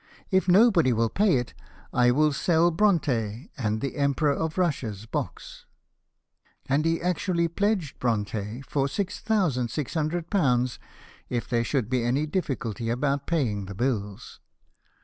[0.31, 1.53] If nobody will pay it
[1.93, 5.67] I will sell Bronte and the Emperor of Russia's box."
[6.65, 10.79] And he actually pledged Bronte for £6,600,
[11.29, 14.39] if there should be any difficulty about paying the bills.